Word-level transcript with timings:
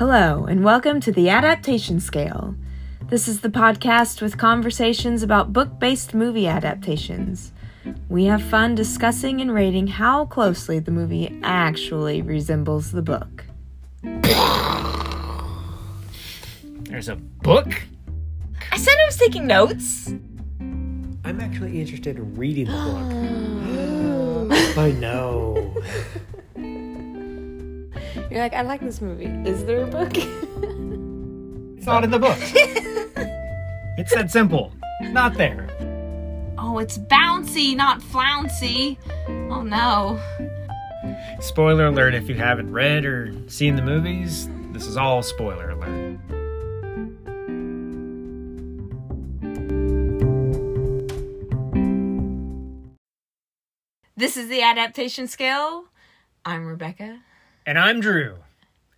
Hello, 0.00 0.46
and 0.46 0.64
welcome 0.64 0.98
to 1.00 1.12
the 1.12 1.28
Adaptation 1.28 2.00
Scale. 2.00 2.54
This 3.08 3.28
is 3.28 3.42
the 3.42 3.50
podcast 3.50 4.22
with 4.22 4.38
conversations 4.38 5.22
about 5.22 5.52
book 5.52 5.78
based 5.78 6.14
movie 6.14 6.46
adaptations. 6.46 7.52
We 8.08 8.24
have 8.24 8.42
fun 8.42 8.74
discussing 8.74 9.42
and 9.42 9.52
rating 9.52 9.88
how 9.88 10.24
closely 10.24 10.78
the 10.78 10.90
movie 10.90 11.38
actually 11.42 12.22
resembles 12.22 12.92
the 12.92 13.02
book. 13.02 13.44
There's 16.84 17.10
a 17.10 17.16
book? 17.16 17.82
I 18.72 18.78
said 18.78 18.94
I 18.98 19.04
was 19.04 19.18
taking 19.18 19.46
notes. 19.46 20.14
I'm 21.26 21.42
actually 21.42 21.78
interested 21.78 22.16
in 22.16 22.36
reading 22.36 22.68
the 22.68 22.72
book. 24.48 24.76
I 24.78 24.92
know. 24.92 25.74
You're 28.30 28.38
like, 28.38 28.54
I 28.54 28.62
like 28.62 28.80
this 28.80 29.00
movie. 29.00 29.26
Is 29.48 29.64
there 29.64 29.82
a 29.82 29.86
book? 29.86 30.12
It's 31.76 31.86
not 31.86 32.04
in 32.04 32.10
the 32.10 32.18
book. 32.18 32.38
it's 33.98 34.14
that 34.14 34.30
simple. 34.30 34.72
Not 35.00 35.34
there. 35.34 35.66
Oh, 36.56 36.78
it's 36.78 36.98
bouncy, 36.98 37.74
not 37.74 38.00
flouncy. 38.00 38.98
Oh 39.26 39.62
no. 39.62 40.20
Spoiler 41.40 41.86
alert 41.86 42.14
if 42.14 42.28
you 42.28 42.36
haven't 42.36 42.70
read 42.70 43.04
or 43.04 43.34
seen 43.48 43.74
the 43.74 43.82
movies, 43.82 44.48
this 44.72 44.86
is 44.86 44.96
all 44.96 45.22
spoiler 45.22 45.70
alert. 45.70 46.18
This 54.16 54.36
is 54.36 54.48
the 54.48 54.62
adaptation 54.62 55.26
scale. 55.26 55.86
I'm 56.44 56.66
Rebecca. 56.66 57.22
And 57.66 57.78
I'm 57.78 58.00
Drew. 58.00 58.36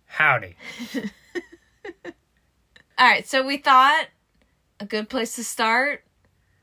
Howdy. 0.05 0.55
All 2.05 3.07
right, 3.09 3.27
so 3.27 3.45
we 3.45 3.57
thought 3.57 4.05
a 4.79 4.85
good 4.85 5.09
place 5.09 5.35
to 5.35 5.43
start 5.43 6.03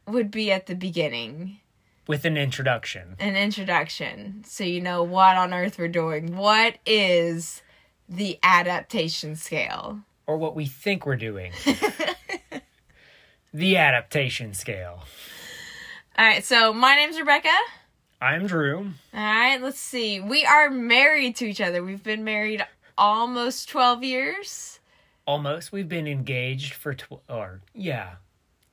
would 0.06 0.30
be 0.30 0.50
at 0.50 0.66
the 0.66 0.74
beginning 0.74 1.58
With 2.06 2.24
an 2.24 2.36
introduction. 2.36 3.16
an 3.18 3.36
introduction. 3.36 4.44
So 4.46 4.64
you 4.64 4.80
know 4.80 5.02
what 5.02 5.36
on 5.36 5.52
earth 5.52 5.78
we're 5.78 5.88
doing. 5.88 6.36
What 6.36 6.78
is 6.86 7.62
the 8.08 8.38
adaptation 8.42 9.36
scale? 9.36 10.00
Or 10.26 10.36
what 10.36 10.54
we 10.54 10.66
think 10.66 11.04
we're 11.06 11.16
doing. 11.16 11.52
the 13.52 13.76
adaptation 13.76 14.54
scale. 14.54 15.02
All 16.16 16.24
right, 16.26 16.44
so 16.44 16.72
my 16.72 16.94
name's 16.94 17.18
Rebecca. 17.18 17.48
I'm 18.20 18.46
Drew. 18.46 18.78
All 19.14 19.20
right, 19.20 19.60
let's 19.62 19.80
see. 19.80 20.20
We 20.20 20.44
are 20.44 20.68
married 20.70 21.36
to 21.36 21.46
each 21.46 21.60
other. 21.60 21.82
We've 21.82 22.02
been 22.02 22.22
married 22.24 22.64
almost 22.98 23.68
12 23.70 24.04
years. 24.04 24.80
Almost. 25.26 25.72
We've 25.72 25.88
been 25.88 26.06
engaged 26.06 26.74
for 26.74 26.94
tw- 26.94 27.20
or 27.28 27.60
yeah. 27.74 28.16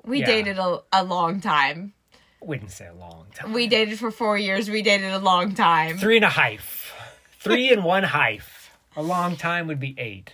We 0.04 0.20
Yeah. 0.20 0.26
dated 0.26 0.58
a, 0.58 0.80
a 0.92 1.04
long 1.04 1.40
time. 1.40 1.94
Wouldn't 2.42 2.72
say 2.72 2.88
a 2.88 2.94
long 2.94 3.28
time. 3.34 3.54
We 3.54 3.68
dated 3.68 4.00
for 4.00 4.12
four 4.12 4.38
years. 4.38 4.70
We 4.70 4.82
dated 4.82 5.12
a 5.12 5.20
long 5.20 5.54
time. 5.56 5.98
Three 5.98 6.18
and 6.18 6.26
a 6.26 6.30
half. 6.30 6.94
Three 7.40 7.72
and 7.72 7.84
one 7.84 8.04
half. 8.04 8.72
A 8.96 9.02
long 9.02 9.36
time 9.38 9.68
would 9.68 9.80
be 9.80 9.96
eight. 9.98 10.34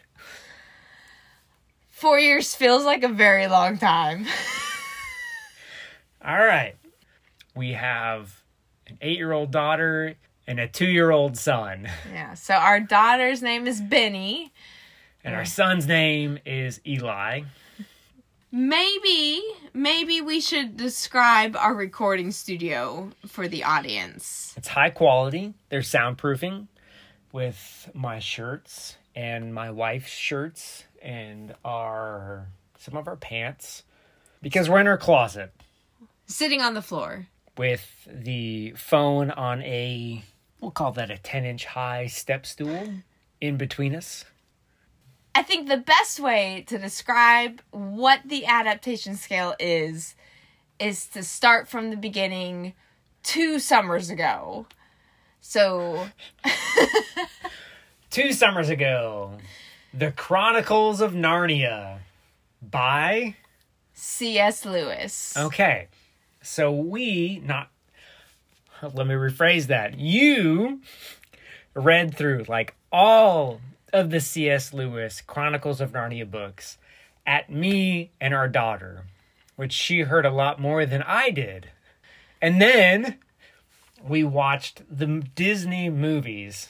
Four 1.89 2.19
years 2.19 2.55
feels 2.55 2.83
like 2.83 3.03
a 3.03 3.07
very 3.09 3.47
long 3.47 3.77
time. 3.77 4.25
All 6.25 6.37
right. 6.43 6.75
We 7.55 7.73
have 7.73 8.41
an 8.87 8.97
eight 9.01 9.17
year 9.17 9.31
old 9.31 9.51
daughter 9.51 10.15
and 10.47 10.59
a 10.59 10.67
two 10.67 10.87
year 10.87 11.11
old 11.11 11.37
son. 11.37 11.89
yeah, 12.11 12.33
so 12.33 12.53
our 12.53 12.79
daughter's 12.79 13.41
name 13.41 13.67
is 13.67 13.81
Benny. 13.81 14.51
And 15.23 15.35
our 15.35 15.45
son's 15.45 15.87
name 15.87 16.37
is 16.45 16.81
Eli. 16.85 17.41
Maybe, 18.51 19.41
maybe 19.73 20.21
we 20.21 20.39
should 20.39 20.77
describe 20.77 21.55
our 21.55 21.73
recording 21.73 22.29
studio 22.31 23.09
for 23.25 23.47
the 23.47 23.63
audience. 23.63 24.53
It's 24.57 24.67
high 24.67 24.91
quality. 24.91 25.53
There's 25.69 25.89
soundproofing 25.89 26.67
with 27.31 27.89
my 27.93 28.19
shirts 28.19 28.97
and 29.15 29.53
my 29.55 29.71
wife's 29.71 30.11
shirts 30.11 30.83
and 31.01 31.55
our 31.65 32.47
some 32.77 32.97
of 32.97 33.07
our 33.07 33.15
pants 33.15 33.83
because 34.41 34.69
we're 34.69 34.79
in 34.79 34.87
our 34.87 34.97
closet 34.97 35.53
Sitting 36.25 36.61
on 36.61 36.73
the 36.73 36.81
floor. 36.81 37.27
With 37.57 38.07
the 38.07 38.71
phone 38.77 39.31
on 39.31 39.61
a 39.63 40.23
we'll 40.59 40.71
call 40.71 40.91
that 40.93 41.11
a 41.11 41.17
10 41.17 41.45
inch 41.45 41.65
high 41.65 42.07
step 42.07 42.45
stool 42.45 42.93
in 43.41 43.57
between 43.57 43.95
us. 43.95 44.25
I 45.35 45.43
think 45.43 45.67
the 45.67 45.77
best 45.77 46.19
way 46.19 46.63
to 46.67 46.77
describe 46.77 47.61
what 47.71 48.21
the 48.25 48.45
adaptation 48.45 49.15
scale 49.15 49.55
is 49.59 50.15
is 50.79 51.07
to 51.07 51.23
start 51.23 51.67
from 51.67 51.89
the 51.89 51.97
beginning 51.97 52.73
two 53.23 53.59
summers 53.59 54.09
ago. 54.09 54.67
So, 55.41 56.07
Two 58.13 58.31
summers 58.31 58.69
ago, 58.69 59.39
The 59.91 60.11
Chronicles 60.11 61.01
of 61.01 61.13
Narnia 61.13 61.97
by. 62.61 63.35
C.S. 63.95 64.65
Lewis. 64.65 65.33
Okay. 65.35 65.87
So 66.43 66.71
we, 66.71 67.41
not. 67.43 67.69
Let 68.81 69.07
me 69.07 69.15
rephrase 69.15 69.67
that. 69.67 69.97
You 69.97 70.81
read 71.73 72.15
through 72.15 72.45
like 72.47 72.75
all 72.91 73.61
of 73.93 74.09
the 74.09 74.19
C.S. 74.19 74.73
Lewis 74.73 75.21
Chronicles 75.21 75.79
of 75.79 75.93
Narnia 75.93 76.29
books 76.29 76.77
at 77.25 77.49
me 77.49 78.11
and 78.19 78.33
our 78.33 78.49
daughter, 78.49 79.05
which 79.55 79.71
she 79.71 80.01
heard 80.01 80.25
a 80.25 80.31
lot 80.31 80.59
more 80.59 80.85
than 80.85 81.01
I 81.03 81.29
did. 81.29 81.69
And 82.41 82.61
then 82.61 83.19
we 84.05 84.23
watched 84.23 84.81
the 84.89 85.23
Disney 85.33 85.89
movies 85.89 86.67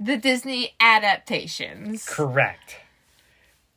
The 0.00 0.16
Disney 0.16 0.74
adaptations. 0.80 2.04
Correct. 2.04 2.78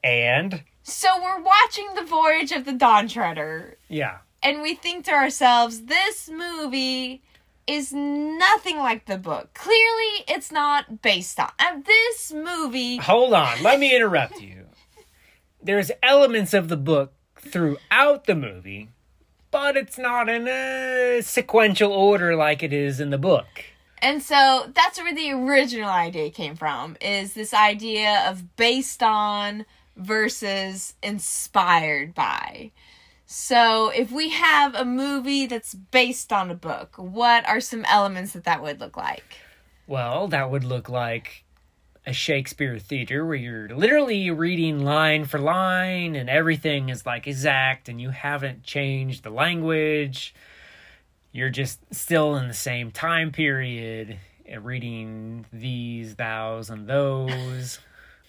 And 0.03 0.63
So 0.81 1.09
we're 1.21 1.41
watching 1.41 1.89
The 1.93 2.03
Voyage 2.03 2.51
of 2.51 2.65
the 2.65 2.73
Dawn 2.73 3.07
Treader, 3.07 3.77
yeah, 3.87 4.17
and 4.45 4.61
we 4.61 4.75
think 4.75 5.05
to 5.05 5.11
ourselves, 5.11 5.85
this 5.85 6.29
movie 6.29 7.23
is 7.65 7.91
nothing 7.91 8.77
like 8.77 9.07
the 9.07 9.17
book. 9.17 9.55
Clearly, 9.55 10.23
it's 10.27 10.51
not 10.51 11.01
based 11.01 11.39
on. 11.39 11.49
And 11.57 11.83
this 11.83 12.31
movie. 12.31 12.97
hold 12.97 13.33
on, 13.33 13.63
let 13.63 13.79
me 13.79 13.95
interrupt 13.95 14.39
you. 14.39 14.67
There's 15.61 15.91
elements 16.03 16.53
of 16.53 16.67
the 16.67 16.77
book 16.77 17.13
throughout 17.35 18.25
the 18.25 18.35
movie, 18.35 18.89
but 19.49 19.75
it's 19.75 19.97
not 19.97 20.29
in 20.29 20.47
a 20.47 21.21
sequential 21.23 21.91
order 21.91 22.35
like 22.35 22.61
it 22.61 22.71
is 22.71 22.99
in 22.99 23.09
the 23.09 23.17
book. 23.17 23.47
And 23.97 24.21
so 24.21 24.71
that's 24.75 24.99
where 24.99 25.15
the 25.15 25.31
original 25.31 25.89
idea 25.89 26.29
came 26.29 26.55
from 26.55 26.97
is 27.01 27.33
this 27.33 27.51
idea 27.51 28.23
of 28.29 28.55
based 28.55 29.01
on 29.01 29.65
versus 29.97 30.93
inspired 31.01 32.13
by. 32.13 32.71
So 33.25 33.89
if 33.89 34.11
we 34.11 34.29
have 34.29 34.75
a 34.75 34.85
movie 34.85 35.47
that's 35.47 35.73
based 35.73 36.31
on 36.31 36.51
a 36.51 36.55
book, 36.55 36.95
what 36.97 37.47
are 37.47 37.59
some 37.59 37.83
elements 37.85 38.33
that 38.33 38.43
that 38.43 38.61
would 38.61 38.79
look 38.79 38.95
like? 38.95 39.37
Well, 39.87 40.27
that 40.27 40.51
would 40.51 40.63
look 40.63 40.89
like 40.89 41.43
a 42.05 42.13
Shakespeare 42.13 42.77
theater 42.77 43.25
where 43.25 43.35
you're 43.35 43.69
literally 43.69 44.29
reading 44.29 44.83
line 44.83 45.25
for 45.25 45.39
line 45.39 46.15
and 46.15 46.29
everything 46.29 46.89
is 46.89 47.05
like 47.05 47.25
exact 47.25 47.89
and 47.89 47.99
you 47.99 48.11
haven't 48.11 48.63
changed 48.63 49.23
the 49.23 49.31
language. 49.31 50.35
You're 51.31 51.49
just 51.49 51.79
still 51.93 52.35
in 52.35 52.47
the 52.47 52.53
same 52.53 52.91
time 52.91 53.31
period 53.31 54.19
and 54.45 54.63
reading 54.63 55.47
these, 55.51 56.13
thous, 56.13 56.69
and 56.69 56.87
those. 56.87 57.79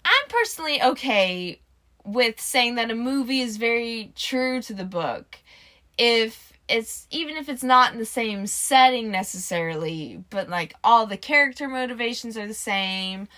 I'm 0.04 0.28
personally 0.28 0.82
okay 0.82 1.60
with 2.06 2.40
saying 2.40 2.76
that 2.76 2.90
a 2.90 2.94
movie 2.94 3.40
is 3.40 3.56
very 3.56 4.12
true 4.14 4.62
to 4.62 4.72
the 4.72 4.84
book 4.84 5.38
if 5.98 6.52
it's 6.68 7.06
even 7.10 7.36
if 7.36 7.48
it's 7.48 7.62
not 7.62 7.92
in 7.92 7.98
the 7.98 8.04
same 8.04 8.46
setting 8.46 9.10
necessarily 9.10 10.22
but 10.30 10.48
like 10.48 10.74
all 10.84 11.06
the 11.06 11.16
character 11.16 11.68
motivations 11.68 12.36
are 12.36 12.46
the 12.46 12.54
same 12.54 13.28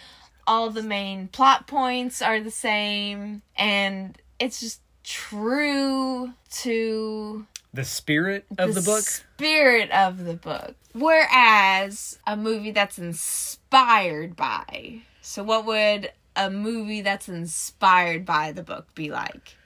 all 0.46 0.70
the 0.70 0.82
main 0.82 1.28
plot 1.28 1.66
points 1.66 2.22
are 2.22 2.40
the 2.40 2.50
same 2.50 3.42
and 3.56 4.18
it's 4.38 4.60
just 4.60 4.80
true 5.04 6.32
to 6.50 7.46
The 7.72 7.84
spirit 7.84 8.46
of 8.58 8.74
the, 8.74 8.82
book. 8.82 9.02
spirit 9.02 9.90
of 9.90 10.24
the 10.24 10.34
book 10.34 10.74
whereas 10.92 12.18
a 12.26 12.36
movie 12.36 12.70
that's 12.70 12.98
inspired 12.98 14.36
by 14.36 15.00
so 15.20 15.42
what 15.42 15.66
would 15.66 16.10
a 16.38 16.48
movie 16.48 17.02
that's 17.02 17.28
inspired 17.28 18.24
by 18.24 18.52
the 18.52 18.62
book 18.62 18.94
be 18.94 19.10
like 19.10 19.56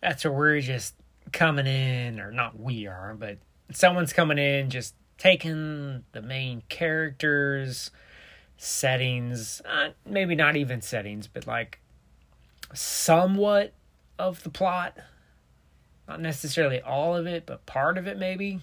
That's 0.00 0.24
where 0.24 0.32
we're 0.32 0.60
just 0.60 0.94
coming 1.32 1.66
in, 1.66 2.20
or 2.20 2.30
not 2.30 2.60
we 2.60 2.86
are, 2.86 3.16
but 3.18 3.38
someone's 3.72 4.12
coming 4.12 4.38
in 4.38 4.70
just 4.70 4.94
taking 5.18 6.04
the 6.12 6.22
main 6.22 6.62
characters, 6.68 7.90
settings, 8.58 9.62
uh, 9.64 9.90
maybe 10.06 10.34
not 10.34 10.56
even 10.56 10.80
settings, 10.80 11.26
but 11.26 11.46
like 11.46 11.80
somewhat 12.74 13.72
of 14.18 14.42
the 14.42 14.50
plot. 14.50 14.96
Not 16.06 16.20
necessarily 16.20 16.82
all 16.82 17.16
of 17.16 17.26
it, 17.26 17.46
but 17.46 17.64
part 17.64 17.96
of 17.96 18.06
it 18.06 18.18
maybe. 18.18 18.60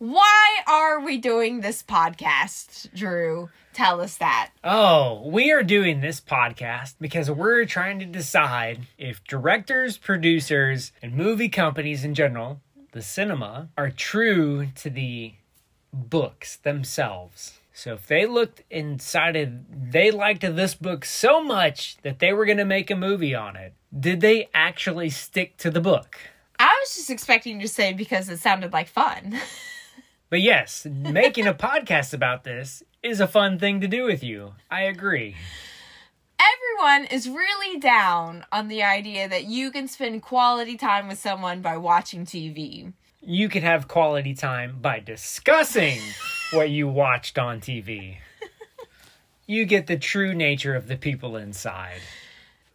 Why 0.00 0.58
are 0.68 1.00
we 1.00 1.18
doing 1.18 1.60
this 1.60 1.82
podcast, 1.82 2.94
Drew? 2.94 3.50
Tell 3.72 4.00
us 4.00 4.16
that. 4.18 4.50
Oh, 4.62 5.26
we 5.26 5.50
are 5.50 5.64
doing 5.64 6.00
this 6.00 6.20
podcast 6.20 6.94
because 7.00 7.28
we're 7.28 7.64
trying 7.64 7.98
to 7.98 8.04
decide 8.04 8.86
if 8.96 9.24
directors, 9.24 9.98
producers, 9.98 10.92
and 11.02 11.14
movie 11.14 11.48
companies 11.48 12.04
in 12.04 12.14
general, 12.14 12.60
the 12.92 13.02
cinema, 13.02 13.70
are 13.76 13.90
true 13.90 14.68
to 14.76 14.88
the 14.88 15.32
books 15.92 16.54
themselves. 16.54 17.58
So 17.72 17.94
if 17.94 18.06
they 18.06 18.24
looked 18.24 18.62
and 18.70 19.00
decided 19.00 19.90
they 19.90 20.12
liked 20.12 20.42
this 20.42 20.76
book 20.76 21.04
so 21.04 21.42
much 21.42 21.96
that 22.02 22.20
they 22.20 22.32
were 22.32 22.46
going 22.46 22.58
to 22.58 22.64
make 22.64 22.92
a 22.92 22.96
movie 22.96 23.34
on 23.34 23.56
it, 23.56 23.74
did 23.98 24.20
they 24.20 24.48
actually 24.54 25.10
stick 25.10 25.56
to 25.56 25.72
the 25.72 25.80
book? 25.80 26.18
I 26.56 26.72
was 26.84 26.94
just 26.94 27.10
expecting 27.10 27.56
you 27.56 27.66
to 27.66 27.72
say 27.72 27.92
because 27.92 28.28
it 28.28 28.38
sounded 28.38 28.72
like 28.72 28.86
fun. 28.86 29.40
But 30.30 30.42
yes, 30.42 30.86
making 30.86 31.46
a 31.46 31.54
podcast 31.54 32.12
about 32.12 32.44
this 32.44 32.82
is 33.02 33.18
a 33.18 33.26
fun 33.26 33.58
thing 33.58 33.80
to 33.80 33.88
do 33.88 34.04
with 34.04 34.22
you. 34.22 34.52
I 34.70 34.82
agree. 34.82 35.36
Everyone 36.38 37.06
is 37.10 37.28
really 37.28 37.78
down 37.80 38.44
on 38.52 38.68
the 38.68 38.82
idea 38.82 39.28
that 39.28 39.44
you 39.44 39.70
can 39.70 39.88
spend 39.88 40.22
quality 40.22 40.76
time 40.76 41.08
with 41.08 41.18
someone 41.18 41.62
by 41.62 41.78
watching 41.78 42.26
TV. 42.26 42.92
You 43.22 43.48
can 43.48 43.62
have 43.62 43.88
quality 43.88 44.34
time 44.34 44.78
by 44.80 45.00
discussing 45.00 45.98
what 46.52 46.70
you 46.70 46.86
watched 46.88 47.38
on 47.38 47.60
TV. 47.60 48.18
You 49.46 49.64
get 49.64 49.86
the 49.86 49.96
true 49.96 50.34
nature 50.34 50.74
of 50.74 50.88
the 50.88 50.96
people 50.96 51.36
inside, 51.36 52.00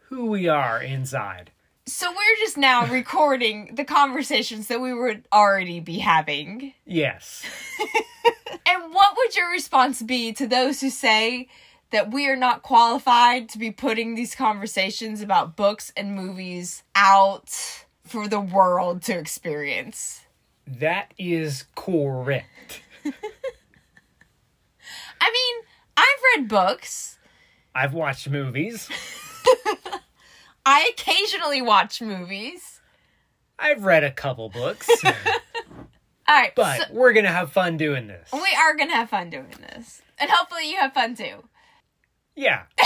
who 0.10 0.26
we 0.26 0.48
are 0.48 0.82
inside. 0.82 1.52
So 1.86 2.10
we're 2.10 2.38
just 2.40 2.58
now 2.58 2.86
recording 2.88 3.76
the 3.76 3.84
conversations 3.84 4.68
that 4.68 4.80
we 4.80 4.94
would 4.94 5.28
already 5.34 5.80
be 5.80 6.00
having. 6.00 6.74
Yes. 6.86 7.44
And 8.66 8.94
what 8.94 9.16
would 9.18 9.36
your 9.36 9.52
response 9.52 10.02
be 10.02 10.32
to 10.34 10.48
those 10.48 10.82
who 10.82 10.90
say 10.90 11.48
that 11.92 12.12
we 12.12 12.28
are 12.28 12.36
not 12.36 12.64
qualified 12.64 13.50
to 13.50 13.58
be 13.60 13.72
putting 13.72 14.16
these 14.16 14.36
conversations 14.36 15.22
about 15.22 15.56
books 15.56 15.92
and 15.98 16.16
movies 16.16 16.84
out 16.96 17.86
for 18.04 18.28
the 18.28 18.40
world 18.40 19.02
to 19.04 19.18
experience? 19.18 20.26
That 20.66 21.14
is 21.18 21.66
correct. 21.76 22.82
I 23.06 23.12
mean, 25.22 25.56
I've 25.98 26.38
read 26.38 26.48
books. 26.48 27.20
I've 27.76 27.94
watched 27.94 28.30
movies. 28.30 28.90
I 30.65 30.92
occasionally 30.94 31.62
watch 31.62 32.01
movies. 32.01 32.80
I've 33.60 33.83
read 33.83 34.04
a 34.04 34.12
couple 34.12 34.50
books. 34.50 34.89
All 35.06 35.13
right, 36.30 36.54
But 36.56 36.77
so 36.88 36.94
we're 36.94 37.13
going 37.13 37.25
to 37.25 37.31
have 37.31 37.51
fun 37.51 37.77
doing 37.77 38.07
this. 38.07 38.30
we 38.31 38.39
are 38.57 38.75
gonna 38.75 38.95
have 38.95 39.10
fun 39.10 39.30
doing 39.30 39.54
this, 39.60 40.01
and 40.18 40.30
hopefully 40.31 40.69
you 40.69 40.77
have 40.77 40.94
fun 40.94 41.15
too. 41.15 41.44
Yeah. 42.36 42.63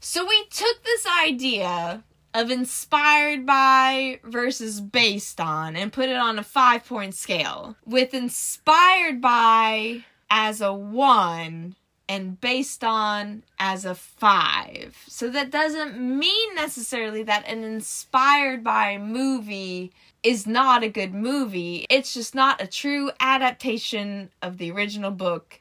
So 0.00 0.26
we 0.26 0.44
took 0.50 0.82
this 0.84 1.06
idea 1.22 2.02
of 2.32 2.50
inspired 2.50 3.44
by 3.44 4.20
versus 4.24 4.80
based 4.80 5.38
on 5.38 5.76
and 5.76 5.92
put 5.92 6.08
it 6.08 6.16
on 6.16 6.38
a 6.38 6.42
five 6.42 6.86
point 6.86 7.14
scale, 7.14 7.76
with 7.84 8.14
inspired 8.14 9.20
by 9.20 10.04
as 10.30 10.62
a 10.62 10.72
one 10.72 11.76
and 12.08 12.40
based 12.40 12.82
on 12.82 13.42
as 13.58 13.84
a 13.84 13.94
five. 13.94 14.96
So 15.06 15.28
that 15.30 15.50
doesn't 15.50 15.98
mean 15.98 16.54
necessarily 16.54 17.22
that 17.24 17.46
an 17.46 17.62
inspired 17.62 18.64
by 18.64 18.96
movie 18.96 19.92
is 20.22 20.46
not 20.46 20.82
a 20.82 20.88
good 20.88 21.14
movie. 21.14 21.86
It's 21.90 22.14
just 22.14 22.34
not 22.34 22.62
a 22.62 22.66
true 22.66 23.10
adaptation 23.20 24.30
of 24.42 24.58
the 24.58 24.70
original 24.70 25.10
book 25.10 25.60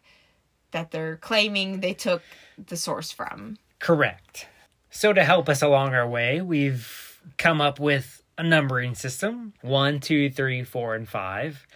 that 0.72 0.92
they're 0.92 1.18
claiming 1.18 1.80
they 1.80 1.94
took 1.94 2.22
the 2.58 2.78
source 2.78 3.12
from. 3.12 3.58
Correct. 3.80 4.48
So, 4.90 5.14
to 5.14 5.24
help 5.24 5.50
us 5.50 5.62
along 5.62 5.94
our 5.94 6.08
way, 6.08 6.42
we've 6.42 7.22
come 7.38 7.62
up 7.62 7.80
with 7.80 8.24
a 8.38 8.44
numbering 8.44 8.96
system 8.96 9.54
one, 9.62 10.00
two, 10.00 10.30
three, 10.30 10.64
four, 10.64 10.96
and 10.96 11.08
five. 11.08 11.68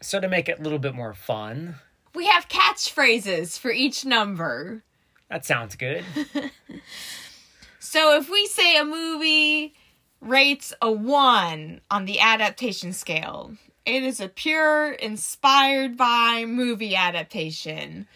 So, 0.00 0.18
to 0.18 0.28
make 0.28 0.48
it 0.48 0.58
a 0.58 0.62
little 0.62 0.78
bit 0.78 0.94
more 0.94 1.14
fun, 1.14 1.76
We 2.14 2.26
have 2.26 2.48
catchphrases 2.48 3.58
for 3.58 3.70
each 3.70 4.04
number. 4.04 4.82
that 5.28 5.44
sounds 5.44 5.74
good. 5.76 6.04
So 7.94 8.16
if 8.16 8.28
we 8.28 8.48
say 8.48 8.76
a 8.76 8.84
movie 8.84 9.72
rates 10.20 10.74
a 10.82 10.90
1 10.90 11.80
on 11.92 12.04
the 12.06 12.18
adaptation 12.18 12.92
scale, 12.92 13.52
it 13.86 14.02
is 14.02 14.18
a 14.18 14.26
pure 14.26 14.90
inspired 14.94 15.96
by 15.96 16.44
movie 16.44 16.96
adaptation. 16.96 18.08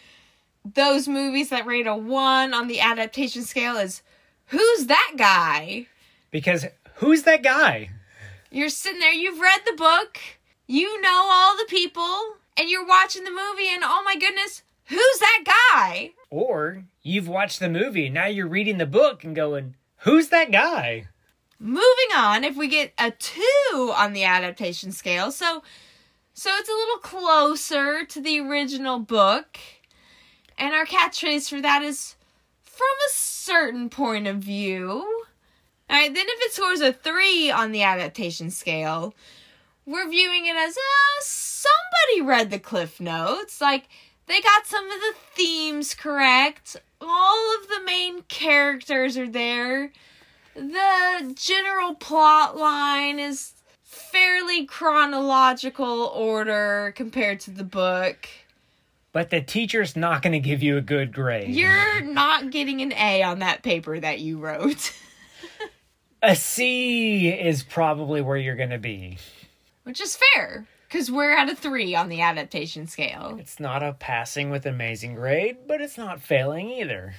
Those 0.65 1.06
movies 1.06 1.50
that 1.50 1.65
rate 1.65 1.87
a 1.87 1.95
1 1.95 2.55
on 2.55 2.67
the 2.67 2.81
adaptation 2.81 3.43
scale 3.43 3.77
is 3.77 4.03
Who's 4.47 4.87
that 4.87 5.12
guy? 5.17 5.87
Because 6.33 6.67
who's 6.95 7.23
that 7.23 7.45
guy? 7.45 7.91
You're 8.50 8.71
sitting 8.71 8.99
there, 8.99 9.12
you've 9.12 9.39
read 9.39 9.61
the 9.65 9.75
book, 9.75 10.19
you 10.67 11.00
know 11.00 11.29
all 11.31 11.56
the 11.56 11.67
people, 11.69 12.38
and 12.58 12.69
you're 12.69 12.87
watching 12.87 13.25
the 13.25 13.31
movie, 13.31 13.69
and 13.69 13.82
oh 13.84 14.02
my 14.05 14.16
goodness, 14.16 14.62
who's 14.87 15.19
that 15.20 15.44
guy? 15.72 16.10
Or 16.28 16.84
you've 17.02 17.28
watched 17.28 17.60
the 17.60 17.69
movie, 17.69 18.06
and 18.06 18.14
now 18.14 18.26
you're 18.26 18.49
reading 18.49 18.78
the 18.78 18.87
book 18.87 19.25
and 19.25 19.34
going, 19.34 19.76
who's 19.99 20.28
that 20.28 20.50
guy? 20.50 21.06
Moving 21.60 22.12
on, 22.16 22.44
if 22.44 22.56
we 22.56 22.69
get 22.69 22.93
a 22.99 23.10
2 23.10 23.93
on 23.96 24.12
the 24.12 24.25
adaptation 24.25 24.93
scale, 24.93 25.31
so 25.31 25.62
so 26.34 26.50
it's 26.55 26.69
a 26.69 26.72
little 26.72 26.99
closer 26.99 28.05
to 28.05 28.20
the 28.20 28.38
original 28.38 29.00
book. 29.00 29.58
And 30.56 30.72
our 30.72 30.87
catchphrase 30.87 31.49
for 31.49 31.61
that 31.61 31.82
is 31.82 32.14
from 32.62 32.96
a 33.08 33.12
certain 33.12 33.90
point 33.90 34.28
of 34.28 34.37
view. 34.37 34.88
All 35.90 35.96
right, 35.96 36.14
then 36.14 36.26
if 36.28 36.40
it 36.43 36.52
scores 36.52 36.81
a 36.81 36.93
3 36.93 37.50
on 37.50 37.72
the 37.72 37.82
adaptation 37.82 38.50
scale, 38.50 39.14
we're 39.88 40.08
viewing 40.08 40.44
it 40.46 40.56
as 40.56 40.76
uh, 40.76 41.20
somebody 41.20 42.20
read 42.20 42.50
the 42.50 42.58
cliff 42.58 43.00
notes. 43.00 43.61
Like 43.61 43.88
they 44.26 44.40
got 44.40 44.67
some 44.67 44.85
of 44.85 45.00
the 45.00 45.14
themes 45.32 45.94
correct. 45.94 46.76
All 47.00 47.57
of 47.57 47.68
the 47.68 47.80
main 47.85 48.23
characters 48.23 49.16
are 49.16 49.28
there. 49.28 49.90
The 50.54 51.35
general 51.35 51.95
plot 51.95 52.57
line 52.57 53.18
is 53.18 53.54
fairly 53.83 54.66
chronological 54.66 56.12
order 56.14 56.92
compared 56.95 57.40
to 57.40 57.50
the 57.50 57.64
book. 57.64 58.28
But 59.12 59.30
the 59.30 59.40
teacher's 59.40 59.97
not 59.97 60.21
going 60.21 60.35
to 60.35 60.38
give 60.38 60.62
you 60.62 60.76
a 60.76 60.83
good 60.83 61.14
grade. 61.14 61.54
You're 61.54 62.02
not 62.02 62.50
getting 62.50 62.83
an 62.83 62.92
A 62.92 63.23
on 63.23 63.38
that 63.38 63.62
paper 63.62 63.99
that 63.99 64.21
you 64.21 64.38
wrote. 64.38 64.92
a 66.23 66.37
C 66.37 67.28
is 67.28 67.62
probably 67.62 68.21
where 68.21 68.37
you're 68.37 68.54
going 68.54 68.71
to 68.71 68.78
be. 68.78 69.16
Which 69.88 70.02
is 70.02 70.18
fair, 70.35 70.66
because 70.87 71.11
we're 71.11 71.35
at 71.35 71.49
a 71.49 71.57
3 71.57 71.95
on 71.95 72.11
the 72.11 72.21
adaptation 72.21 72.87
scale. 72.87 73.38
It's 73.40 73.59
not 73.59 73.83
a 73.83 73.95
passing 73.95 74.50
with 74.50 74.66
amazing 74.66 75.14
grade, 75.14 75.66
but 75.66 75.80
it's 75.80 75.97
not 75.97 76.21
failing 76.21 76.68
either. 76.68 77.14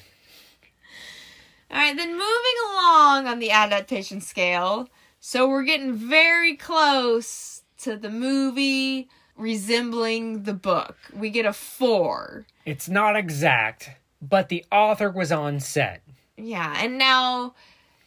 Alright, 1.71 1.97
then 1.97 2.11
moving 2.11 2.59
along 2.69 3.25
on 3.25 3.39
the 3.39 3.49
adaptation 3.49 4.21
scale. 4.21 4.87
So 5.19 5.49
we're 5.49 5.63
getting 5.63 5.95
very 5.95 6.55
close 6.55 7.63
to 7.79 7.95
the 7.95 8.11
movie 8.11 9.09
resembling 9.35 10.43
the 10.43 10.53
book. 10.53 10.95
We 11.11 11.31
get 11.31 11.47
a 11.47 11.53
4. 11.53 12.45
It's 12.67 12.87
not 12.87 13.15
exact, 13.15 13.89
but 14.21 14.49
the 14.49 14.63
author 14.71 15.09
was 15.09 15.31
on 15.31 15.59
set. 15.59 16.03
Yeah, 16.37 16.75
and 16.77 16.99
now 16.99 17.55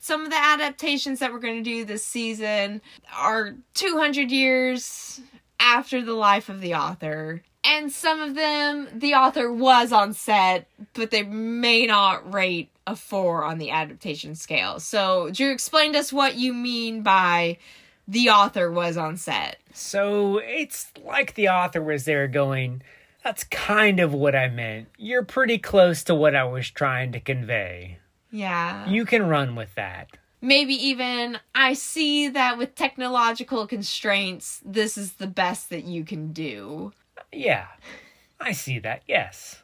some 0.03 0.25
of 0.25 0.31
the 0.31 0.37
adaptations 0.37 1.21
that 1.21 1.33
we're 1.33 1.39
going 1.39 1.63
to 1.63 1.71
do 1.71 1.85
this 1.85 2.05
season 2.05 2.83
are 3.17 3.55
200 3.75 4.33
years 4.33 5.21
after 5.61 6.03
the 6.03 6.13
life 6.13 6.49
of 6.49 6.61
the 6.61 6.75
author. 6.75 7.45
And 7.65 7.93
some 7.93 8.21
of 8.21 8.35
them, 8.35 8.89
the 8.93 9.15
author 9.15 9.51
was 9.51 9.93
on 9.93 10.13
set, 10.13 10.67
but 10.95 11.13
they 11.13 11.23
may 11.23 11.87
not 11.87 12.35
rate 12.35 12.69
a 12.85 12.97
four 12.97 13.45
on 13.45 13.59
the 13.59 13.71
adaptation 13.71 14.35
scale. 14.35 14.81
So, 14.81 15.31
Drew, 15.31 15.53
explain 15.53 15.93
to 15.93 16.01
us 16.01 16.13
what 16.13 16.35
you 16.35 16.53
mean 16.53 17.03
by 17.03 17.59
the 18.09 18.31
author 18.31 18.73
was 18.73 18.97
on 18.97 19.17
set. 19.17 19.59
So 19.73 20.39
it's 20.39 20.91
like 21.05 21.35
the 21.35 21.49
author 21.49 21.81
was 21.81 22.07
there 22.07 22.27
going, 22.27 22.83
That's 23.23 23.45
kind 23.45 24.01
of 24.01 24.13
what 24.13 24.35
I 24.35 24.49
meant. 24.49 24.89
You're 24.99 25.23
pretty 25.23 25.59
close 25.59 26.03
to 26.05 26.15
what 26.17 26.35
I 26.35 26.43
was 26.43 26.69
trying 26.69 27.13
to 27.13 27.21
convey. 27.21 27.99
Yeah. 28.33 28.89
You 28.89 29.05
can 29.05 29.29
run 29.29 29.55
with 29.55 29.75
that. 29.77 30.09
Maybe 30.41 30.75
even, 30.75 31.39
I 31.55 31.75
see 31.75 32.29
that 32.31 32.59
with 32.59 32.75
technological 32.75 33.69
constraints, 33.69 34.61
this 34.65 34.99
is 34.99 35.13
the 35.13 35.29
best 35.29 35.71
that 35.71 35.85
you 35.85 36.05
can 36.05 36.33
do. 36.33 36.93
Yeah, 37.31 37.67
I 38.41 38.51
see 38.51 38.81
that, 38.81 39.03
yes. 39.07 39.63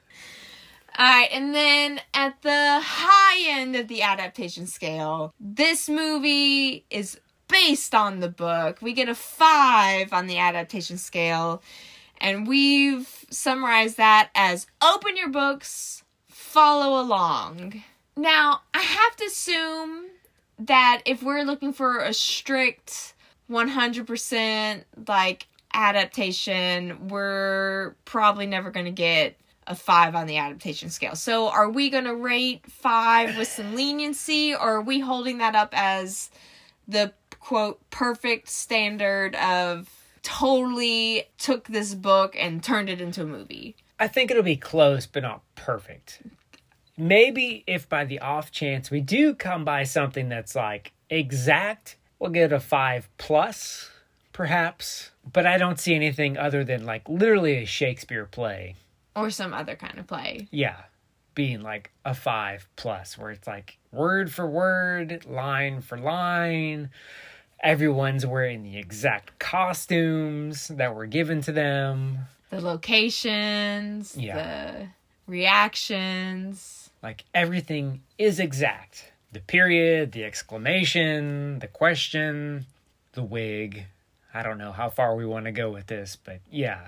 Alright, 0.97 1.31
and 1.33 1.55
then 1.55 2.01
at 2.15 2.43
the 2.43 2.81
high 2.81 3.61
end 3.61 3.75
of 3.75 3.89
the 3.89 4.03
adaptation 4.03 4.67
scale, 4.67 5.33
this 5.41 5.89
movie 5.89 6.85
is 6.91 7.19
based 7.49 7.95
on 7.95 8.21
the 8.21 8.29
book. 8.29 8.79
We 8.81 8.93
get 8.93 9.09
a 9.09 9.15
five 9.15 10.13
on 10.13 10.27
the 10.27 10.39
adaptation 10.39 10.99
scale, 10.99 11.63
and 12.21 12.47
we've 12.47 13.25
summarized 13.31 13.97
that 13.97 14.31
as 14.35 14.67
open 14.83 15.17
your 15.17 15.31
books, 15.31 16.05
follow 16.29 17.01
along. 17.01 17.83
Now, 18.19 18.63
I 18.75 18.81
have 18.81 19.17
to 19.19 19.27
assume 19.27 20.07
that 20.59 21.03
if 21.07 21.23
we're 21.23 21.45
looking 21.45 21.73
for 21.73 21.99
a 21.99 22.13
strict 22.13 23.15
100% 23.49 24.85
like 25.07 25.47
adaptation, 25.73 27.07
we're 27.07 27.95
probably 28.05 28.47
never 28.47 28.73
going 28.73 28.87
to 28.87 28.93
get 28.93 29.37
a 29.69 29.77
five 29.77 30.17
on 30.17 30.27
the 30.27 30.37
adaptation 30.37 30.91
scale. 30.91 31.15
So, 31.15 31.49
are 31.49 31.71
we 31.71 31.91
going 31.91 32.07
to 32.07 32.15
rate 32.17 32.63
five 32.69 33.39
with 33.39 33.47
some 33.47 33.77
leniency, 33.77 34.53
or 34.53 34.79
are 34.79 34.83
we 34.83 34.99
holding 34.99 35.39
that 35.39 35.55
up 35.55 35.73
as 35.73 36.31
the 36.89 37.13
quote 37.39 37.79
perfect 37.91 38.49
standard 38.49 39.37
of 39.37 39.89
totally 40.25 41.29
took 41.39 41.69
this 41.69 41.95
book 41.95 42.35
and 42.37 42.65
turned 42.65 42.89
it 42.89 43.01
into 43.01 43.23
a 43.23 43.27
movie? 43.27 43.77
I 44.01 44.09
think 44.09 44.33
it'll 44.33 44.43
be 44.43 44.57
close, 44.57 45.07
but 45.07 45.23
not 45.23 45.43
perfect. 45.55 46.21
Maybe 47.01 47.63
if 47.69 47.89
by 47.89 48.05
the 48.05 48.19
off 48.19 48.51
chance 48.51 48.91
we 48.91 49.01
do 49.01 49.33
come 49.35 49.65
by 49.65 49.85
something 49.85 50.29
that's 50.29 50.57
like 50.57 50.93
exact, 51.09 51.97
we'll 52.19 52.31
get 52.33 52.53
a 52.53 52.59
five 52.59 53.09
plus, 53.19 53.89
perhaps. 54.33 55.13
But 55.33 55.47
I 55.47 55.59
don't 55.59 55.79
see 55.79 55.95
anything 55.95 56.37
other 56.37 56.65
than 56.65 56.85
like 56.85 57.09
literally 57.09 57.59
a 57.59 57.65
Shakespeare 57.65 58.25
play. 58.27 58.75
Or 59.15 59.31
some 59.31 59.55
other 59.55 59.77
kind 59.77 59.99
of 59.99 60.07
play. 60.09 60.49
Yeah. 60.51 60.77
Being 61.35 61.63
like 61.63 61.93
a 62.05 62.15
five 62.15 62.69
plus, 62.75 63.17
where 63.17 63.31
it's 63.31 63.47
like 63.47 63.79
word 63.93 64.33
for 64.33 64.49
word, 64.49 65.25
line 65.25 65.81
for 65.83 65.97
line. 65.97 66.91
Everyone's 67.63 68.27
wearing 68.27 68.65
the 68.65 68.77
exact 68.77 69.39
costumes 69.39 70.69
that 70.69 70.95
were 70.97 71.07
given 71.07 71.41
to 71.43 71.53
them. 71.53 72.19
The 72.51 72.61
locations, 72.61 74.17
Yeah. 74.17 74.37
the 74.37 74.89
reactions. 75.29 76.91
Like 77.03 77.25
everything 77.35 78.03
is 78.19 78.41
exact. 78.41 79.13
The 79.33 79.41
period, 79.41 80.13
the 80.13 80.25
exclamation, 80.25 81.59
the 81.61 81.69
question, 81.69 82.67
the 83.13 83.23
wig. 83.23 83.85
I 84.33 84.43
don't 84.43 84.59
know 84.59 84.73
how 84.73 84.91
far 84.91 85.15
we 85.15 85.27
want 85.27 85.45
to 85.45 85.53
go 85.53 85.71
with 85.71 85.87
this, 85.87 86.17
but 86.17 86.41
yeah. 86.51 86.81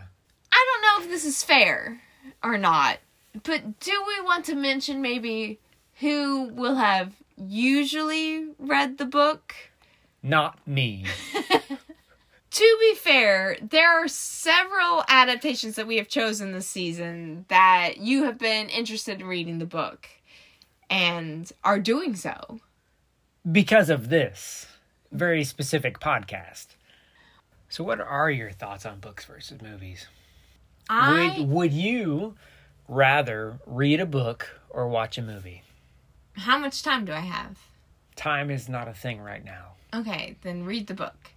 I 0.51 0.67
don't 0.67 0.83
know 0.83 1.05
if 1.05 1.11
this 1.11 1.25
is 1.25 1.43
fair 1.45 2.01
or 2.43 2.59
not, 2.59 2.99
but 3.43 3.81
do 3.81 4.05
we 4.07 4.25
want 4.25 4.47
to 4.47 4.55
mention 4.55 5.01
maybe 5.03 5.59
who 6.01 6.45
will 6.45 6.77
have 6.77 7.13
usually 7.37 8.47
read 8.59 8.99
the 8.99 9.05
book? 9.05 9.55
Not 10.23 10.67
me. 10.67 11.07
To 12.51 12.77
be 12.81 12.95
fair, 12.97 13.57
there 13.63 13.89
are 14.03 14.09
several 14.09 15.05
adaptations 15.09 15.77
that 15.77 15.87
we 15.87 15.99
have 15.99 16.09
chosen 16.09 16.51
this 16.53 16.67
season 16.67 17.45
that 17.49 17.99
you 17.99 18.25
have 18.25 18.39
been 18.39 18.69
interested 18.69 19.21
in 19.21 19.27
reading 19.27 19.59
the 19.59 19.67
book 19.67 20.09
and 20.89 21.51
are 21.63 21.79
doing 21.79 22.17
so. 22.17 22.61
because 23.51 23.89
of 23.89 24.09
this 24.09 24.67
very 25.13 25.45
specific 25.45 26.01
podcast. 26.01 26.67
So, 27.69 27.85
what 27.85 28.01
are 28.01 28.31
your 28.31 28.51
thoughts 28.51 28.85
on 28.85 28.99
books 28.99 29.25
versus 29.25 29.63
movies? 29.63 30.09
I 30.89 31.37
Would, 31.39 31.49
would 31.49 31.73
you 31.73 32.35
rather 32.89 33.61
read 33.65 34.01
a 34.01 34.07
book 34.07 34.61
or 34.69 34.89
watch 34.89 35.17
a 35.19 35.23
movie? 35.23 35.63
How 36.33 36.59
much 36.59 36.83
time 36.83 37.05
do 37.05 37.13
I 37.13 37.21
have? 37.21 37.59
Time 38.17 38.51
is 38.51 38.69
not 38.69 38.89
a 38.89 38.93
thing 38.93 39.21
right 39.21 39.45
now. 39.45 39.75
Okay, 39.95 40.37
then 40.43 40.65
read 40.65 40.89
the 40.89 40.95
book. 40.95 41.31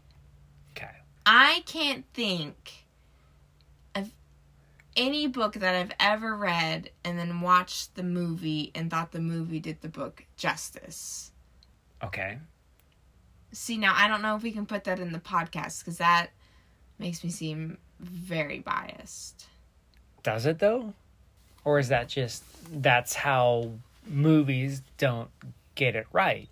I 1.25 1.63
can't 1.65 2.05
think 2.13 2.85
of 3.95 4.11
any 4.95 5.27
book 5.27 5.53
that 5.53 5.75
I've 5.75 5.93
ever 5.99 6.35
read 6.35 6.89
and 7.03 7.17
then 7.17 7.41
watched 7.41 7.95
the 7.95 8.03
movie 8.03 8.71
and 8.75 8.89
thought 8.89 9.11
the 9.11 9.19
movie 9.19 9.59
did 9.59 9.81
the 9.81 9.89
book 9.89 10.25
justice. 10.37 11.31
Okay. 12.03 12.39
See, 13.51 13.77
now 13.77 13.93
I 13.95 14.07
don't 14.07 14.21
know 14.21 14.35
if 14.35 14.43
we 14.43 14.51
can 14.51 14.65
put 14.65 14.83
that 14.85 14.99
in 14.99 15.11
the 15.11 15.19
podcast 15.19 15.79
because 15.79 15.97
that 15.97 16.31
makes 16.99 17.23
me 17.23 17.29
seem 17.29 17.77
very 17.99 18.59
biased. 18.59 19.47
Does 20.23 20.45
it 20.45 20.59
though? 20.59 20.93
Or 21.63 21.79
is 21.79 21.87
that 21.89 22.09
just 22.09 22.43
that's 22.81 23.13
how 23.13 23.71
movies 24.05 24.81
don't 24.97 25.29
get 25.75 25.95
it 25.95 26.07
right? 26.11 26.49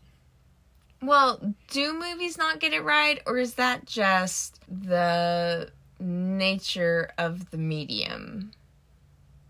Well, 1.01 1.55
do 1.69 1.97
movies 1.97 2.37
not 2.37 2.59
get 2.59 2.73
it 2.73 2.83
right, 2.83 3.21
or 3.25 3.37
is 3.37 3.55
that 3.55 3.85
just 3.85 4.59
the 4.67 5.71
nature 5.99 7.09
of 7.17 7.49
the 7.49 7.57
medium? 7.57 8.51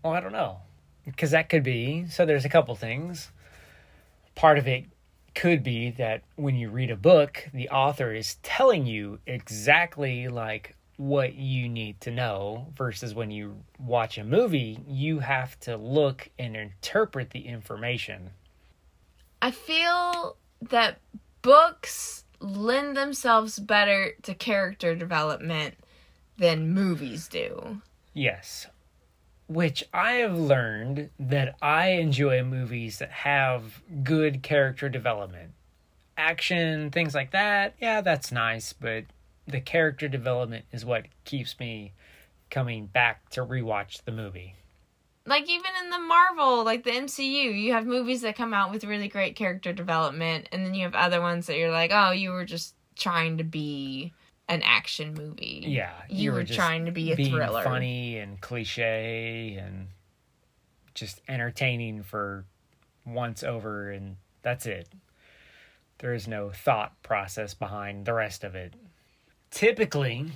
Well, 0.02 0.14
I 0.14 0.20
don't 0.20 0.32
know. 0.32 0.58
Because 1.04 1.32
that 1.32 1.48
could 1.48 1.62
be. 1.62 2.06
So 2.08 2.24
there's 2.24 2.44
a 2.44 2.48
couple 2.48 2.74
things. 2.74 3.30
Part 4.34 4.56
of 4.56 4.66
it 4.66 4.84
could 5.34 5.62
be 5.62 5.90
that 5.92 6.22
when 6.36 6.54
you 6.54 6.70
read 6.70 6.90
a 6.90 6.96
book, 6.96 7.48
the 7.52 7.68
author 7.70 8.14
is 8.14 8.36
telling 8.42 8.86
you 8.86 9.18
exactly 9.26 10.28
like 10.28 10.76
what 10.96 11.34
you 11.34 11.68
need 11.68 12.00
to 12.02 12.10
know 12.10 12.66
versus 12.76 13.14
when 13.14 13.30
you 13.30 13.56
watch 13.78 14.18
a 14.18 14.24
movie, 14.24 14.78
you 14.86 15.18
have 15.18 15.58
to 15.60 15.76
look 15.76 16.28
and 16.38 16.56
interpret 16.56 17.30
the 17.30 17.46
information. 17.46 18.30
I 19.40 19.50
feel 19.50 20.36
that 20.70 20.98
books 21.42 22.24
lend 22.40 22.96
themselves 22.96 23.58
better 23.58 24.14
to 24.22 24.34
character 24.34 24.94
development 24.94 25.74
than 26.38 26.72
movies 26.72 27.28
do. 27.28 27.80
Yes. 28.14 28.66
Which 29.48 29.84
I 29.92 30.12
have 30.14 30.36
learned 30.36 31.10
that 31.18 31.56
I 31.60 31.88
enjoy 31.88 32.42
movies 32.42 32.98
that 32.98 33.10
have 33.10 33.82
good 34.02 34.42
character 34.42 34.88
development. 34.88 35.52
Action, 36.16 36.90
things 36.90 37.14
like 37.14 37.32
that, 37.32 37.74
yeah, 37.80 38.00
that's 38.00 38.32
nice, 38.32 38.72
but 38.72 39.04
the 39.46 39.60
character 39.60 40.08
development 40.08 40.64
is 40.72 40.84
what 40.84 41.06
keeps 41.24 41.58
me 41.58 41.92
coming 42.50 42.86
back 42.86 43.28
to 43.30 43.44
rewatch 43.44 44.04
the 44.04 44.12
movie. 44.12 44.54
Like 45.24 45.48
even 45.48 45.70
in 45.84 45.90
the 45.90 45.98
Marvel, 45.98 46.64
like 46.64 46.82
the 46.82 46.90
MCU, 46.90 47.60
you 47.60 47.72
have 47.72 47.86
movies 47.86 48.22
that 48.22 48.36
come 48.36 48.52
out 48.52 48.72
with 48.72 48.84
really 48.84 49.08
great 49.08 49.36
character 49.36 49.72
development 49.72 50.48
and 50.50 50.66
then 50.66 50.74
you 50.74 50.82
have 50.82 50.94
other 50.94 51.20
ones 51.20 51.46
that 51.46 51.56
you're 51.58 51.70
like, 51.70 51.92
"Oh, 51.92 52.10
you 52.10 52.30
were 52.30 52.44
just 52.44 52.74
trying 52.96 53.38
to 53.38 53.44
be 53.44 54.12
an 54.48 54.62
action 54.62 55.14
movie." 55.14 55.64
Yeah, 55.66 55.92
You, 56.08 56.32
were, 56.32 56.42
just 56.42 56.58
trying 56.58 56.86
to 56.86 56.90
be 56.90 57.12
a 57.12 57.16
thriller. 57.16 57.62
funny 57.62 58.18
and 58.18 58.40
cliche 58.40 59.56
and 59.62 59.88
just 60.94 61.20
entertaining 61.28 62.02
for 62.02 62.44
once 63.06 63.42
over, 63.44 63.90
and 63.90 64.16
that's 64.42 64.66
it. 64.66 64.88
There 65.98 66.14
is 66.14 66.26
no 66.26 66.50
thought 66.50 67.00
process 67.04 67.54
behind 67.54 68.06
the 68.06 68.14
rest 68.14 68.42
of 68.42 68.56
it. 68.56 68.74
Typically, 69.52 70.32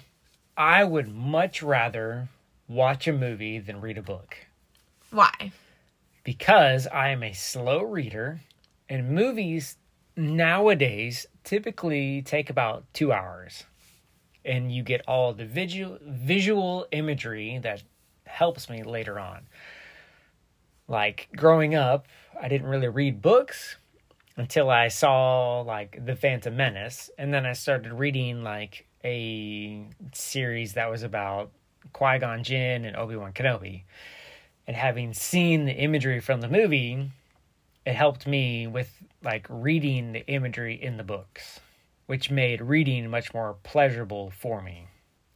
I 0.56 0.84
would 0.84 1.08
much 1.08 1.60
rather 1.62 2.28
watch 2.68 3.08
a 3.08 3.12
movie 3.12 3.58
than 3.58 3.80
read 3.80 3.98
a 3.98 4.02
book 4.02 4.45
Why? 5.16 5.52
because 6.26 6.88
I 6.88 7.10
am 7.10 7.22
a 7.22 7.32
slow 7.32 7.84
reader, 7.84 8.40
and 8.88 9.10
movies 9.10 9.76
nowadays 10.16 11.24
typically 11.44 12.20
take 12.20 12.50
about 12.50 12.84
two 12.92 13.12
hours, 13.12 13.62
and 14.44 14.74
you 14.74 14.82
get 14.82 15.02
all 15.06 15.32
the 15.32 15.46
visual 15.46 15.98
visual 16.02 16.88
imagery 16.90 17.60
that 17.62 17.84
helps 18.26 18.68
me 18.68 18.82
later 18.82 19.20
on. 19.20 19.46
Like 20.88 21.28
growing 21.36 21.76
up, 21.76 22.08
I 22.42 22.48
didn't 22.48 22.66
really 22.66 22.88
read 22.88 23.22
books 23.22 23.76
until 24.36 24.68
I 24.68 24.88
saw 24.88 25.60
like 25.60 26.04
The 26.04 26.16
Phantom 26.16 26.56
Menace, 26.56 27.08
and 27.16 27.32
then 27.32 27.46
I 27.46 27.52
started 27.52 27.92
reading 27.92 28.42
like 28.42 28.88
a 29.04 29.86
series 30.12 30.72
that 30.72 30.90
was 30.90 31.04
about 31.04 31.52
Qui 31.92 32.18
Gon 32.18 32.42
Jinn 32.42 32.84
and 32.84 32.96
Obi 32.96 33.14
Wan 33.14 33.32
Kenobi 33.32 33.84
and 34.66 34.76
having 34.76 35.14
seen 35.14 35.64
the 35.64 35.72
imagery 35.72 36.20
from 36.20 36.40
the 36.40 36.48
movie, 36.48 37.10
it 37.84 37.94
helped 37.94 38.26
me 38.26 38.66
with 38.66 38.90
like 39.22 39.46
reading 39.48 40.12
the 40.12 40.26
imagery 40.26 40.74
in 40.80 40.96
the 40.96 41.04
books, 41.04 41.60
which 42.06 42.30
made 42.30 42.60
reading 42.60 43.08
much 43.08 43.32
more 43.32 43.56
pleasurable 43.62 44.30
for 44.30 44.60
me 44.62 44.88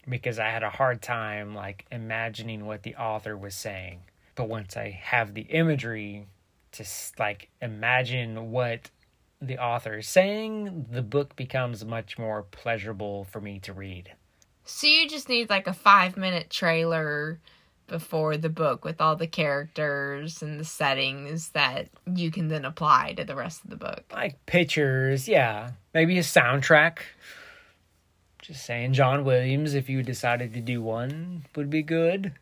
because 0.09 0.39
I 0.39 0.49
had 0.49 0.63
a 0.63 0.71
hard 0.71 1.03
time 1.03 1.55
like 1.55 1.87
imagining 1.93 2.67
what 2.67 2.83
the 2.83 2.97
author 2.97 3.37
was 3.37 3.55
saying. 3.55 4.01
But 4.35 4.49
once 4.49 4.77
I 4.77 4.91
have 5.03 5.35
the 5.35 5.43
imagery 5.43 6.27
to 6.73 6.85
like 7.19 7.49
imagine 7.61 8.51
what 8.51 8.91
the 9.41 9.59
author 9.59 9.99
is 9.99 10.09
saying, 10.09 10.87
the 10.91 11.03
book 11.03 11.37
becomes 11.37 11.85
much 11.85 12.19
more 12.19 12.43
pleasurable 12.43 13.25
for 13.25 13.41
me 13.41 13.59
to 13.61 13.73
read. 13.73 14.13
So 14.65 14.87
you 14.87 15.09
just 15.09 15.29
need 15.29 15.51
like 15.51 15.67
a 15.67 15.73
5-minute 15.73 16.51
trailer 16.51 17.41
before 17.91 18.37
the 18.37 18.49
book 18.49 18.85
with 18.85 19.01
all 19.01 19.17
the 19.17 19.27
characters 19.27 20.43
and 20.43 20.61
the 20.61 20.65
settings 20.65 21.51
that 21.51 21.89
you 22.15 22.31
can 22.31 22.47
then 22.47 22.65
apply 22.65 23.13
to 23.15 23.25
the 23.25 23.35
rest 23.35 23.65
of 23.65 23.71
the 23.71 23.77
book. 23.77 24.05
Like 24.13 24.47
pictures, 24.47 25.27
yeah. 25.27 25.73
Maybe 25.93 26.17
a 26.17 26.23
soundtrack. 26.23 26.99
Just 28.41 28.65
saying, 28.65 28.93
John 28.93 29.25
Williams, 29.25 29.75
if 29.75 29.89
you 29.89 30.05
decided 30.05 30.55
to 30.55 30.61
do 30.61 30.81
one, 30.81 31.45
would 31.57 31.69
be 31.69 31.83
good. 31.83 32.33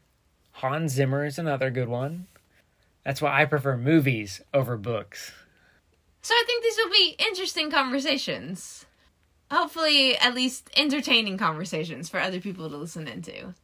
Hans 0.53 0.93
Zimmer 0.93 1.25
is 1.25 1.39
another 1.39 1.71
good 1.71 1.89
one. 1.89 2.27
That's 3.05 3.23
why 3.23 3.41
I 3.41 3.47
prefer 3.47 3.79
movies 3.79 4.43
over 4.53 4.77
books. 4.77 5.33
So 6.21 6.35
I 6.35 6.45
think 6.47 6.63
these 6.63 6.77
will 6.77 6.93
be 6.93 7.17
interesting 7.31 7.71
conversations. 7.71 8.85
Hopefully, 9.51 10.19
at 10.19 10.35
least 10.35 10.69
entertaining 10.77 11.39
conversations 11.39 12.11
for 12.11 12.21
other 12.21 12.39
people 12.39 12.69
to 12.69 12.77
listen 12.77 13.09
into. 13.09 13.55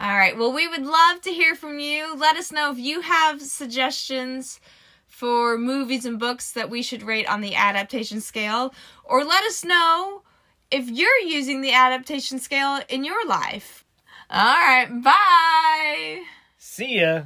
All 0.00 0.16
right. 0.16 0.34
Well, 0.34 0.50
we 0.50 0.66
would 0.66 0.86
love 0.86 1.20
to 1.22 1.30
hear 1.30 1.54
from 1.54 1.78
you. 1.78 2.16
Let 2.16 2.36
us 2.36 2.50
know 2.50 2.70
if 2.70 2.78
you 2.78 3.02
have 3.02 3.42
suggestions 3.42 4.58
for 5.06 5.58
movies 5.58 6.06
and 6.06 6.18
books 6.18 6.52
that 6.52 6.70
we 6.70 6.80
should 6.80 7.02
rate 7.02 7.28
on 7.28 7.42
the 7.42 7.54
adaptation 7.54 8.22
scale, 8.22 8.72
or 9.04 9.24
let 9.24 9.44
us 9.44 9.62
know 9.62 10.22
if 10.70 10.88
you're 10.88 11.20
using 11.26 11.60
the 11.60 11.74
adaptation 11.74 12.38
scale 12.38 12.80
in 12.88 13.04
your 13.04 13.26
life. 13.26 13.84
All 14.30 14.54
right. 14.54 14.88
Bye. 15.02 16.22
See 16.56 17.00
ya! 17.00 17.24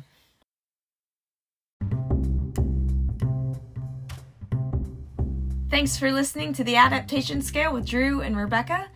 Thanks 5.71 5.97
for 5.97 6.11
listening 6.11 6.53
to 6.55 6.65
the 6.65 6.77
Adaptation 6.77 7.41
Scale 7.41 7.73
with 7.73 7.87
Drew 7.87 8.21
and 8.21 8.37
Rebecca. 8.37 8.89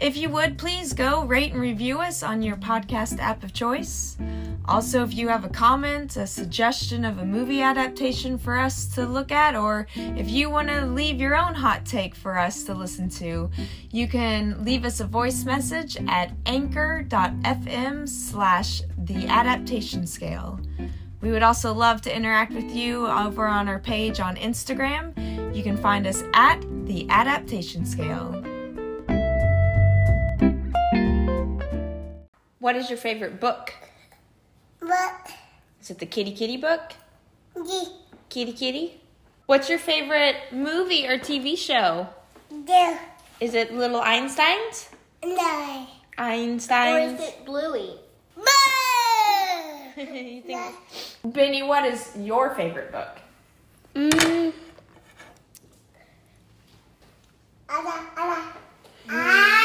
If 0.00 0.16
you 0.16 0.30
would, 0.30 0.56
please 0.56 0.94
go 0.94 1.26
rate 1.26 1.52
and 1.52 1.60
review 1.60 2.00
us 2.00 2.22
on 2.22 2.40
your 2.40 2.56
podcast 2.56 3.18
app 3.18 3.44
of 3.44 3.52
choice. 3.52 4.16
Also, 4.64 5.02
if 5.02 5.12
you 5.12 5.28
have 5.28 5.44
a 5.44 5.48
comment, 5.50 6.16
a 6.16 6.26
suggestion 6.26 7.04
of 7.04 7.18
a 7.18 7.24
movie 7.24 7.60
adaptation 7.60 8.38
for 8.38 8.56
us 8.56 8.86
to 8.94 9.04
look 9.04 9.30
at, 9.30 9.54
or 9.54 9.86
if 9.94 10.30
you 10.30 10.48
want 10.48 10.68
to 10.68 10.86
leave 10.86 11.20
your 11.20 11.36
own 11.36 11.54
hot 11.54 11.84
take 11.84 12.14
for 12.14 12.38
us 12.38 12.62
to 12.62 12.72
listen 12.72 13.10
to, 13.10 13.50
you 13.90 14.08
can 14.08 14.64
leave 14.64 14.86
us 14.86 15.00
a 15.00 15.04
voice 15.04 15.44
message 15.44 15.98
at 16.08 16.32
anchor.fm 16.46 18.08
slash 18.08 18.80
the 18.96 19.26
adaptation 19.26 20.06
scale. 20.06 20.58
We 21.20 21.30
would 21.30 21.42
also 21.42 21.74
love 21.74 22.00
to 22.02 22.16
interact 22.16 22.52
with 22.52 22.74
you 22.74 23.06
over 23.06 23.46
on 23.46 23.68
our 23.68 23.78
page 23.78 24.18
on 24.18 24.36
Instagram. 24.36 25.54
You 25.54 25.62
can 25.62 25.76
find 25.76 26.06
us 26.06 26.22
at 26.32 26.62
the 26.86 27.06
adaptation 27.10 27.84
scale. 27.84 28.42
What 32.70 32.76
is 32.76 32.88
your 32.88 32.98
favorite 32.98 33.40
book? 33.40 33.74
What? 34.78 35.32
Is 35.82 35.90
it 35.90 35.98
the 35.98 36.06
Kitty 36.06 36.30
Kitty 36.30 36.56
book? 36.56 36.92
G. 37.66 37.88
Kitty 38.28 38.52
Kitty? 38.52 39.00
What's 39.46 39.68
your 39.68 39.80
favorite 39.80 40.36
movie 40.52 41.04
or 41.08 41.18
TV 41.18 41.58
show? 41.58 42.06
Do. 42.48 42.96
Is 43.40 43.54
it 43.54 43.74
Little 43.74 44.00
Einsteins? 44.00 44.88
No. 45.24 45.88
Or 46.16 46.24
Einsteins? 46.26 47.14
is 47.16 47.20
it 47.20 47.44
Bluey? 47.44 47.98
Boo! 48.36 50.02
You 50.04 50.42
think- 50.42 50.76
Benny, 51.24 51.64
what 51.64 51.84
is 51.84 52.12
your 52.20 52.54
favorite 52.54 52.92
book? 52.92 53.18
Mm. 53.96 54.52
Ada, 57.68 57.94
ada. 58.16 58.42
Ada. 59.08 59.60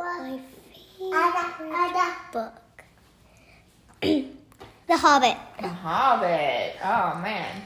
My 0.00 0.38
favorite 0.38 0.60
ada, 1.70 2.06
book. 2.32 2.54
the 4.86 4.89
Hobbit. 5.00 5.38
The 5.58 5.66
Hobbit. 5.66 6.76
Oh 6.84 7.18
man. 7.22 7.62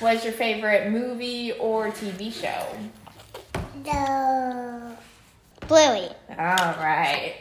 What's 0.00 0.24
your 0.24 0.32
favorite 0.32 0.90
movie 0.90 1.52
or 1.52 1.92
TV 1.92 2.32
show? 2.32 2.66
The 3.84 4.96
Bluey. 5.68 6.08
All 6.30 6.74
right. 6.74 7.34